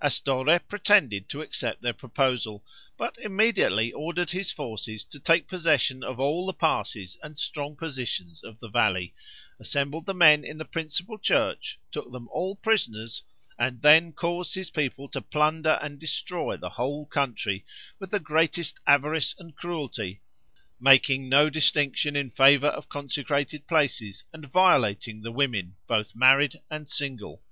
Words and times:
Astorre 0.00 0.60
pretended 0.68 1.28
to 1.30 1.40
accept 1.42 1.82
their 1.82 1.92
proposal, 1.92 2.64
but 2.96 3.18
immediately 3.18 3.92
ordered 3.92 4.30
his 4.30 4.52
forces 4.52 5.04
to 5.06 5.18
take 5.18 5.48
possession 5.48 6.04
of 6.04 6.20
all 6.20 6.46
the 6.46 6.52
passes 6.52 7.18
and 7.20 7.36
strong 7.36 7.74
positions 7.74 8.44
of 8.44 8.60
the 8.60 8.68
valley, 8.68 9.12
assembled 9.58 10.06
the 10.06 10.14
men 10.14 10.44
in 10.44 10.56
the 10.58 10.64
principal 10.64 11.18
church, 11.18 11.80
took 11.90 12.12
them 12.12 12.28
all 12.30 12.54
prisoners, 12.54 13.24
and 13.58 13.82
then 13.82 14.12
caused 14.12 14.54
his 14.54 14.70
people 14.70 15.08
to 15.08 15.20
plunder 15.20 15.76
and 15.82 15.98
destroy 15.98 16.56
the 16.56 16.70
whole 16.70 17.04
country, 17.04 17.64
with 17.98 18.12
the 18.12 18.20
greatest 18.20 18.78
avarice 18.86 19.34
and 19.40 19.56
cruelty, 19.56 20.20
making 20.78 21.28
no 21.28 21.50
distinction 21.50 22.14
in 22.14 22.30
favor 22.30 22.68
of 22.68 22.88
consecrated 22.88 23.66
places, 23.66 24.22
and 24.32 24.46
violating 24.46 25.22
the 25.22 25.32
women, 25.32 25.74
both 25.88 26.14
married 26.14 26.60
and 26.70 26.88
single. 26.88 27.42